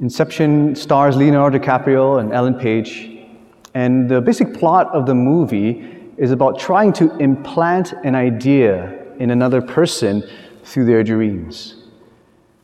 [0.00, 3.26] Inception stars Leonardo DiCaprio and Ellen Page.
[3.74, 9.30] And the basic plot of the movie is about trying to implant an idea in
[9.30, 10.22] another person
[10.62, 11.74] through their dreams.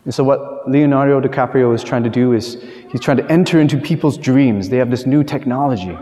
[0.05, 2.63] And so, what Leonardo DiCaprio is trying to do is
[2.93, 4.69] he's trying to enter into people's dreams.
[4.69, 5.99] They have this new technology.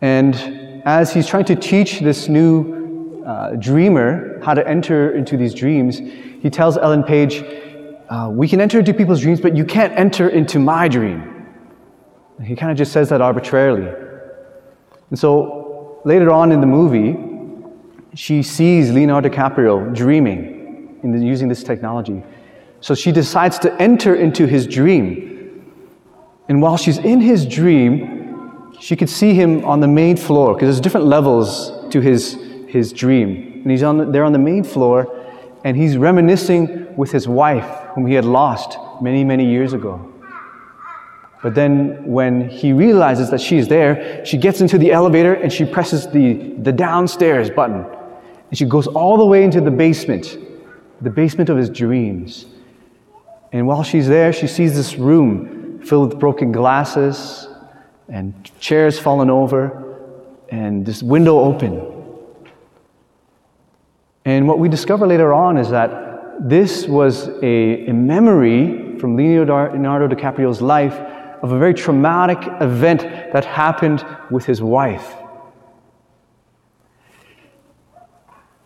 [0.00, 0.34] And
[0.86, 5.98] as he's trying to teach this new uh, dreamer how to enter into these dreams,
[5.98, 7.44] he tells Ellen Page,
[8.10, 11.46] uh, We can enter into people's dreams, but you can't enter into my dream.
[12.38, 13.86] And he kind of just says that arbitrarily.
[15.08, 17.16] And so later on in the movie,
[18.14, 22.22] she sees Leonardo DiCaprio dreaming the, using this technology.
[22.80, 25.64] So she decides to enter into his dream.
[26.48, 30.68] And while she's in his dream, she could see him on the main floor because
[30.68, 33.60] there's different levels to his, his dream.
[33.62, 35.16] And he's on the, there on the main floor
[35.64, 40.06] and he's reminiscing with his wife, whom he had lost many, many years ago.
[41.42, 45.64] But then when he realizes that she's there, she gets into the elevator and she
[45.64, 47.84] presses the, the downstairs button.
[48.50, 50.38] And she goes all the way into the basement,
[51.00, 52.46] the basement of his dreams.
[53.52, 57.48] And while she's there, she sees this room filled with broken glasses
[58.08, 59.98] and chairs fallen over
[60.50, 61.99] and this window open.
[64.30, 70.06] And what we discover later on is that this was a, a memory from Leonardo
[70.06, 70.94] DiCaprio's life
[71.42, 73.00] of a very traumatic event
[73.32, 75.16] that happened with his wife.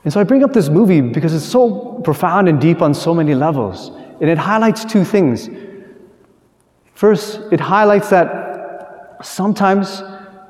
[0.04, 3.14] And so I bring up this movie because it's so profound and deep on so
[3.14, 3.88] many levels.
[4.20, 5.48] And it highlights two things.
[6.92, 10.02] First, it highlights that sometimes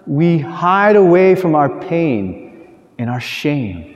[0.08, 3.94] we hide away from our pain and our shame.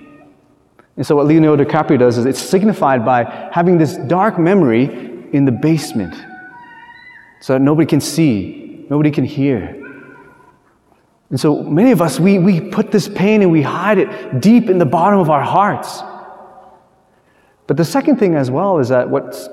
[0.99, 4.85] And so, what Leonardo DiCaprio does is it's signified by having this dark memory
[5.33, 6.13] in the basement
[7.41, 9.77] so that nobody can see, nobody can hear.
[11.31, 14.69] And so, many of us, we, we put this pain and we hide it deep
[14.69, 16.03] in the bottom of our hearts.
[17.69, 19.48] But the second thing, as well, is that what's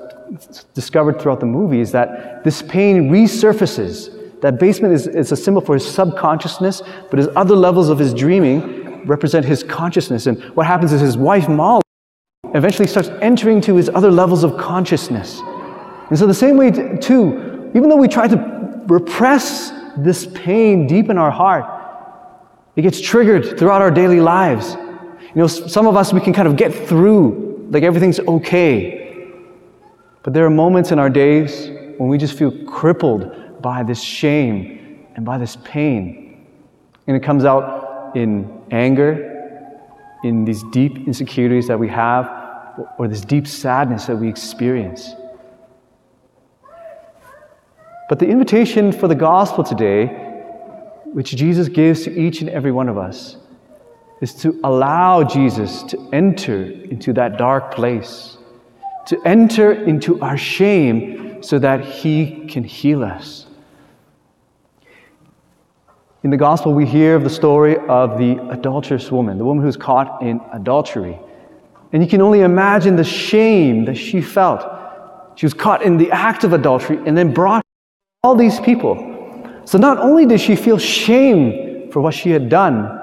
[0.74, 4.40] discovered throughout the movie is that this pain resurfaces.
[4.40, 8.12] That basement is, is a symbol for his subconsciousness, but his other levels of his
[8.12, 10.26] dreaming represent his consciousness.
[10.26, 11.82] And what happens is his wife, Molly,
[12.54, 15.40] eventually starts entering to his other levels of consciousness.
[16.10, 21.10] And so, the same way, too, even though we try to repress this pain deep
[21.10, 21.64] in our heart,
[22.76, 24.74] it gets triggered throughout our daily lives.
[24.74, 29.32] You know, some of us, we can kind of get through, like everything's okay.
[30.22, 31.68] But there are moments in our days
[31.98, 36.46] when we just feel crippled by this shame and by this pain.
[37.06, 39.32] And it comes out in anger,
[40.24, 42.28] in these deep insecurities that we have,
[42.98, 45.14] or this deep sadness that we experience.
[48.08, 50.06] But the invitation for the gospel today,
[51.04, 53.36] which Jesus gives to each and every one of us,
[54.20, 58.36] is to allow Jesus to enter into that dark place
[59.06, 63.45] to enter into our shame so that He can heal us.
[66.26, 69.76] In the gospel, we hear of the story of the adulterous woman, the woman who's
[69.76, 71.16] caught in adultery.
[71.92, 74.66] And you can only imagine the shame that she felt.
[75.36, 77.62] She was caught in the act of adultery and then brought
[78.24, 78.96] all these people.
[79.66, 83.00] So not only did she feel shame for what she had done,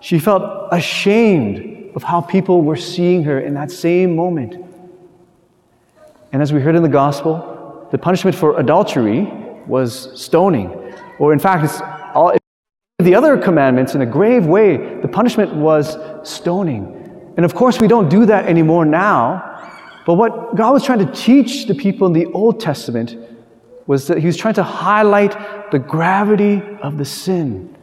[0.00, 4.56] she felt ashamed of how people were seeing her in that same moment.
[6.32, 9.32] And as we heard in the gospel, the punishment for adultery
[9.68, 10.72] was stoning.
[11.20, 11.80] Or in fact, it's
[12.14, 12.36] all,
[12.98, 17.32] the other commandments in a grave way, the punishment was stoning.
[17.36, 19.46] And of course, we don't do that anymore now.
[20.06, 23.16] But what God was trying to teach the people in the Old Testament
[23.86, 27.74] was that He was trying to highlight the gravity of the sin.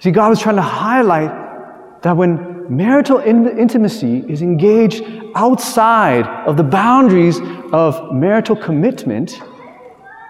[0.00, 5.02] See, God was trying to highlight that when marital in- intimacy is engaged
[5.34, 7.40] outside of the boundaries
[7.72, 9.40] of marital commitment,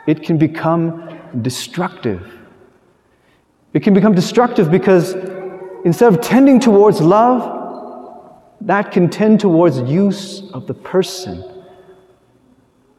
[0.07, 2.38] it can become destructive.
[3.79, 5.15] It can become destructive because
[5.85, 11.45] instead of tending towards love, that can tend towards use of the person.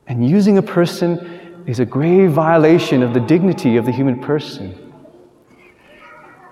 [0.07, 4.93] And using a person is a grave violation of the dignity of the human person.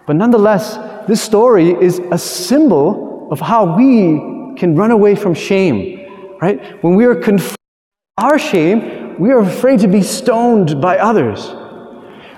[0.05, 0.75] But nonetheless,
[1.07, 6.83] this story is a symbol of how we can run away from shame, right?
[6.83, 7.55] When we are confronted
[8.17, 11.49] our shame, we are afraid to be stoned by others.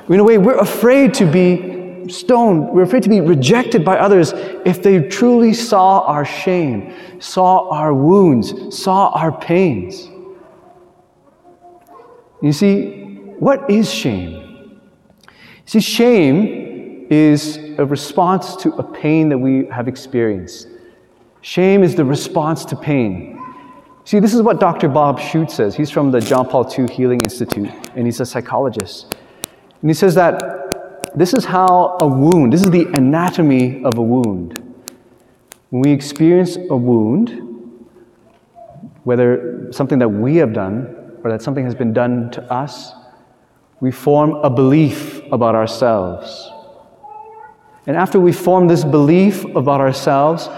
[0.10, 1.79] In a way, we're afraid to be
[2.10, 2.70] stoned.
[2.70, 4.34] We're afraid to be rejected by others
[4.66, 10.10] if they truly saw our shame, saw our wounds, saw our pains.
[12.42, 13.04] You see,
[13.40, 14.82] what is shame?
[15.66, 20.68] See, shame is a response to a pain that we have experienced.
[21.42, 23.40] Shame is the response to pain.
[24.04, 24.90] See, this is what Dr.
[24.90, 25.76] Bob Schuchts says.
[25.76, 29.16] He's from the John Paul II Healing Institute, and he's a psychologist.
[29.82, 30.59] And he says that
[31.16, 34.58] this is how a wound, this is the anatomy of a wound.
[35.70, 37.46] When we experience a wound,
[39.04, 42.94] whether something that we have done or that something has been done to us,
[43.80, 46.52] we form a belief about ourselves.
[47.88, 50.50] And after we form this belief about ourselves,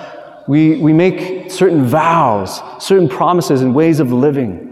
[0.47, 4.67] we, we make certain vows, certain promises, and ways of living.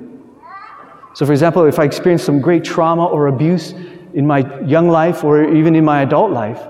[1.13, 3.73] So, for example, if I experience some great trauma or abuse
[4.13, 6.61] in my young life or even in my adult life,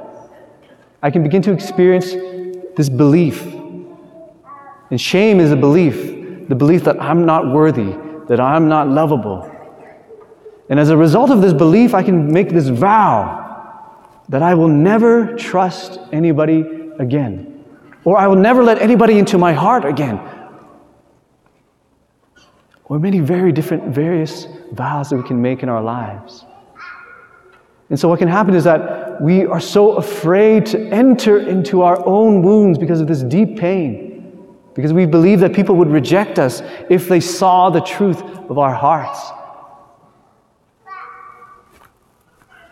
[1.02, 2.14] I can begin to experience
[2.76, 3.44] this belief.
[4.92, 6.18] And shame is a belief
[6.50, 7.96] the belief that I'm not worthy,
[8.28, 9.50] that I'm not lovable.
[10.68, 13.46] And as a result of this belief, I can make this vow
[14.30, 16.66] that I will never trust anybody
[17.00, 17.64] again,
[18.04, 20.20] or I will never let anybody into my heart again.
[22.86, 26.46] Or many very different, various vows that we can make in our lives.
[27.90, 32.06] And so, what can happen is that we are so afraid to enter into our
[32.06, 36.62] own wounds because of this deep pain, because we believe that people would reject us
[36.90, 39.32] if they saw the truth of our hearts.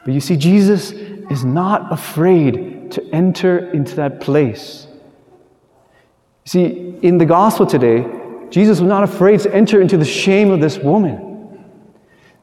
[0.06, 4.88] But you see, Jesus is not afraid to enter into that place.
[6.46, 8.06] See, in the gospel today,
[8.50, 11.27] Jesus was not afraid to enter into the shame of this woman.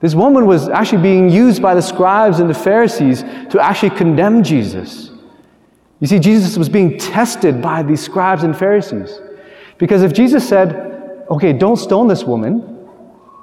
[0.04, 4.42] This woman was actually being used by the scribes and the Pharisees to actually condemn
[4.42, 5.10] Jesus.
[5.98, 9.18] You see, Jesus was being tested by these scribes and Pharisees.
[9.78, 12.86] Because if Jesus said, okay, don't stone this woman,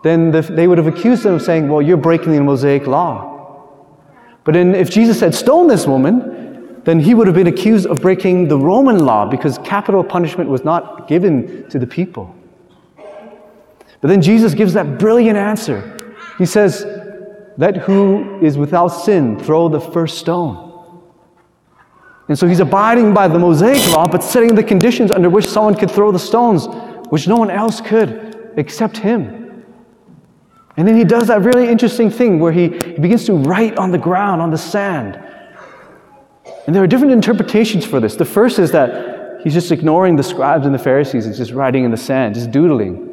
[0.04, 3.66] then the, they would have accused him of saying, well, you're breaking the Mosaic law.
[4.44, 8.04] But in, if Jesus had stone this woman, then he would have been accused of
[8.04, 12.36] breaking the Roman law because capital punishment was not given to the people.
[14.00, 15.98] But then Jesus gives that brilliant answer.
[16.42, 16.88] He says,
[17.60, 20.72] Let who is without sin throw the first stone.
[22.28, 25.76] And so he's abiding by the Mosaic law, but setting the conditions under which someone
[25.76, 26.66] could throw the stones,
[27.10, 29.64] which no one else could except him.
[30.78, 33.92] And then he does that really interesting thing where he, he begins to write on
[33.92, 35.24] the ground, on the sand.
[36.66, 38.16] And there are different interpretations for this.
[38.16, 41.84] The first is that he's just ignoring the scribes and the Pharisees and just writing
[41.84, 43.11] in the sand, just doodling.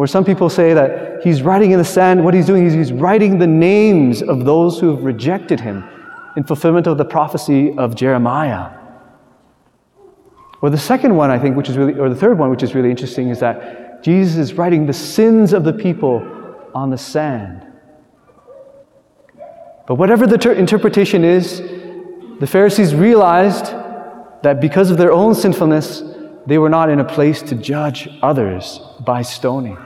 [0.00, 2.90] Or some people say that he's writing in the sand, what he's doing is he's
[2.90, 5.84] writing the names of those who have rejected him
[6.38, 8.70] in fulfillment of the prophecy of Jeremiah.
[10.62, 12.74] Or the second one, I think, which is really, or the third one, which is
[12.74, 16.26] really interesting, is that Jesus is writing the sins of the people
[16.74, 17.66] on the sand.
[19.86, 21.60] But whatever the ter- interpretation is,
[22.40, 23.66] the Pharisees realized
[24.44, 26.02] that because of their own sinfulness,
[26.46, 29.76] they were not in a place to judge others by stoning.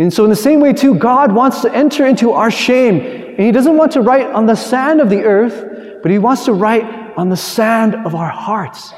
[0.00, 3.00] And so, in the same way, too, God wants to enter into our shame.
[3.00, 6.46] And He doesn't want to write on the sand of the earth, but He wants
[6.46, 6.84] to write
[7.18, 8.94] on the sand of our hearts.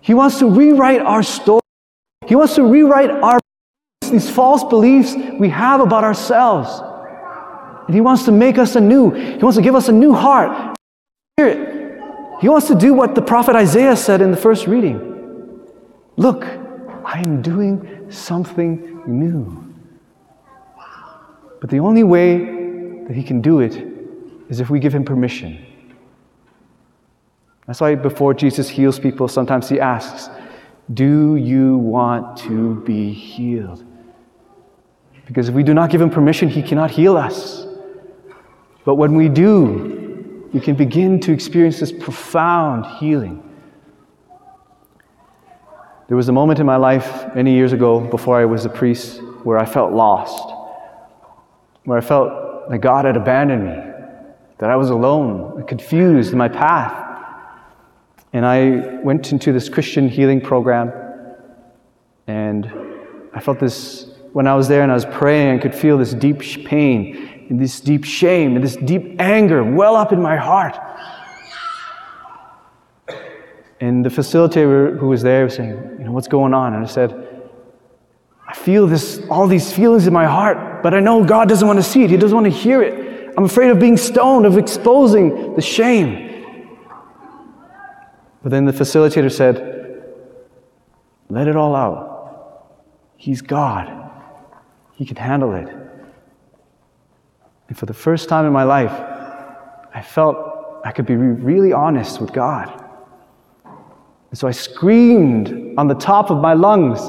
[0.00, 1.60] He wants to rewrite our story.
[2.26, 3.40] He wants to rewrite our
[4.08, 6.70] these false beliefs we have about ourselves.
[7.86, 9.10] And he wants to make us anew.
[9.10, 10.76] He wants to give us a new heart.
[11.36, 12.00] Spirit.
[12.40, 15.66] He wants to do what the prophet Isaiah said in the first reading.
[16.16, 16.44] Look,
[17.04, 19.73] I am doing something new.
[21.64, 22.36] But the only way
[23.06, 23.74] that he can do it
[24.50, 25.64] is if we give him permission.
[27.66, 30.28] That's why before Jesus heals people, sometimes he asks,
[30.92, 33.82] do you want to be healed?
[35.24, 37.66] Because if we do not give him permission, he cannot heal us.
[38.84, 43.42] But when we do, we can begin to experience this profound healing.
[46.08, 49.22] There was a moment in my life many years ago before I was a priest
[49.44, 50.53] where I felt lost,
[51.84, 53.92] where I felt that God had abandoned me,
[54.58, 57.00] that I was alone, confused in my path.
[58.32, 60.92] And I went into this Christian healing program,
[62.26, 62.66] and
[63.32, 66.12] I felt this when I was there and I was praying, I could feel this
[66.12, 70.76] deep pain and this deep shame and this deep anger well up in my heart.
[73.80, 76.74] And the facilitator who was there was saying, You know, what's going on?
[76.74, 77.33] And I said,
[78.54, 81.80] I feel this, all these feelings in my heart, but I know God doesn't want
[81.80, 82.10] to see it.
[82.10, 83.34] He doesn't want to hear it.
[83.36, 86.46] I'm afraid of being stoned, of exposing the shame.
[88.44, 90.04] But then the facilitator said,
[91.28, 92.84] Let it all out.
[93.16, 93.90] He's God.
[94.94, 95.68] He can handle it.
[97.66, 98.92] And for the first time in my life,
[99.92, 102.84] I felt I could be really honest with God.
[103.64, 107.00] And so I screamed on the top of my lungs,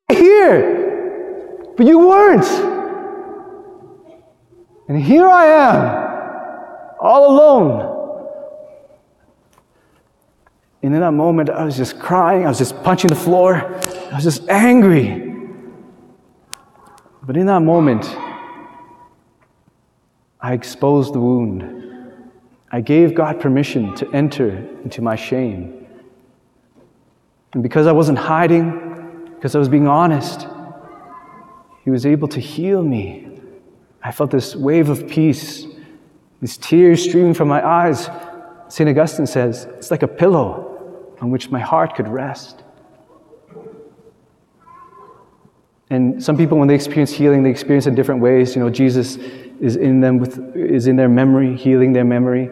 [0.09, 2.45] here, but you weren't.
[4.87, 7.93] And here I am, all alone.
[10.81, 14.15] And in that moment, I was just crying, I was just punching the floor, I
[14.15, 15.33] was just angry.
[17.21, 18.05] But in that moment,
[20.39, 21.96] I exposed the wound.
[22.77, 24.49] I gave God permission to enter
[24.83, 25.87] into my shame.
[27.53, 30.45] And because I wasn't hiding, because I was being honest,
[31.83, 33.41] He was able to heal me.
[34.03, 35.65] I felt this wave of peace,
[36.39, 38.11] these tears streaming from my eyes.
[38.67, 38.87] St.
[38.87, 42.61] Augustine says, it's like a pillow on which my heart could rest.
[45.89, 48.55] And some people, when they experience healing, they experience it in different ways.
[48.55, 49.17] You know, Jesus
[49.59, 52.49] is in them with, is in their memory, healing their memory,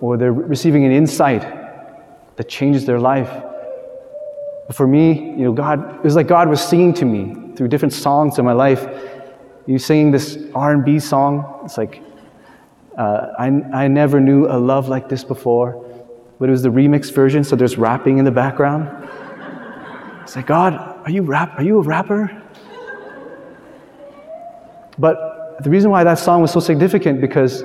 [0.00, 1.42] or they're receiving an insight
[2.36, 3.30] that changes their life.
[4.66, 7.68] But for me, you know, God, it was like God was singing to me through
[7.68, 8.86] different songs in my life.
[9.66, 11.60] Was singing this R&B song.
[11.64, 12.02] It's like,
[12.98, 15.86] uh, I, I never knew a love like this before
[16.40, 18.88] but it was the remix version, so there's rapping in the background.
[20.22, 20.72] It's like, God,
[21.04, 21.58] are you rap?
[21.58, 22.42] Are you a rapper?
[24.98, 25.29] But
[25.62, 27.62] the reason why that song was so significant because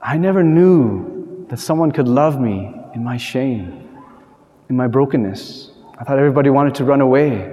[0.00, 3.88] I never knew that someone could love me in my shame,
[4.70, 5.70] in my brokenness.
[5.98, 7.52] I thought everybody wanted to run away.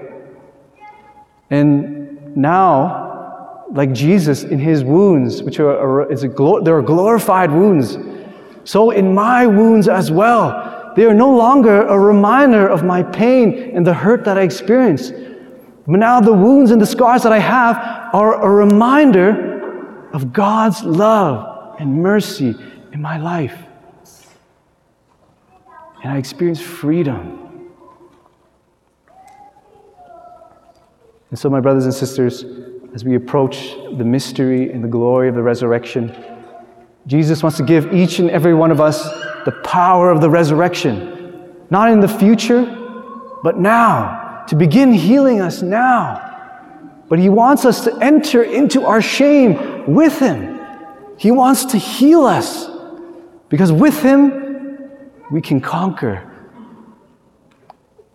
[1.50, 6.30] And now, like Jesus in his wounds, which are, is a,
[6.64, 7.98] there are glorified wounds,
[8.64, 13.76] so in my wounds as well, they are no longer a reminder of my pain
[13.76, 15.14] and the hurt that I experienced.
[15.88, 17.78] But now the wounds and the scars that I have
[18.14, 22.56] are a reminder of God's love and mercy
[22.92, 23.62] in my life.
[26.04, 27.72] And I experience freedom.
[31.30, 32.46] And so, my brothers and sisters,
[32.94, 36.16] as we approach the mystery and the glory of the resurrection,
[37.08, 39.04] Jesus wants to give each and every one of us
[39.44, 42.64] the power of the resurrection, not in the future,
[43.44, 46.22] but now, to begin healing us now.
[47.08, 50.60] But He wants us to enter into our shame with Him.
[51.18, 52.70] He wants to heal us
[53.50, 54.90] because with Him
[55.32, 56.32] we can conquer.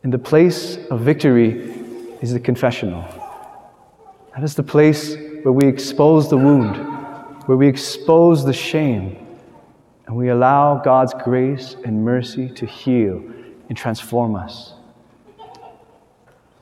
[0.02, 1.72] And the place of victory
[2.20, 3.04] is the confessional.
[4.34, 6.90] That is the place where we expose the wound
[7.50, 9.26] where we expose the shame
[10.06, 13.20] and we allow God's grace and mercy to heal
[13.68, 14.75] and transform us.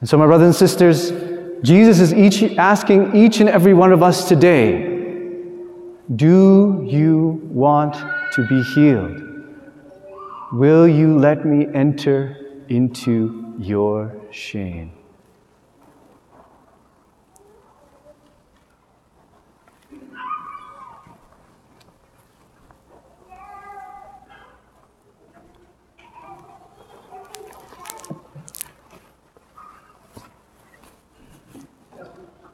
[0.01, 1.11] And so, my brothers and sisters,
[1.63, 4.97] Jesus is each, asking each and every one of us today
[6.15, 7.95] Do you want
[8.35, 9.23] to be healed?
[10.53, 14.98] Will you let me enter into your shame?